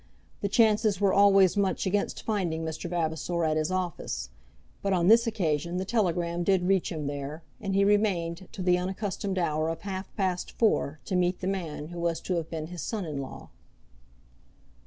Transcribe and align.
The 0.41 0.49
chances 0.49 0.99
were 0.99 1.13
always 1.13 1.55
much 1.55 1.85
against 1.85 2.23
finding 2.23 2.65
Mr. 2.65 2.89
Vavasor 2.89 3.43
at 3.43 3.55
his 3.55 3.69
office; 3.69 4.31
but 4.81 4.93
on 4.93 5.09
this 5.09 5.27
occasion 5.27 5.77
the 5.77 5.85
telegram 5.85 6.43
did 6.43 6.63
reach 6.63 6.91
him 6.91 7.05
there, 7.05 7.43
and 7.59 7.75
he 7.75 7.85
remained 7.85 8.47
till 8.51 8.65
the 8.65 8.79
unaccustomed 8.79 9.37
hour 9.37 9.69
of 9.69 9.81
half 9.81 10.11
past 10.15 10.53
four 10.57 10.99
to 11.05 11.15
meet 11.15 11.39
the 11.41 11.45
man 11.47 11.89
who 11.89 11.99
was 11.99 12.19
to 12.21 12.37
have 12.37 12.49
been 12.49 12.65
his 12.65 12.81
son 12.81 13.05
in 13.05 13.19
law. 13.21 13.49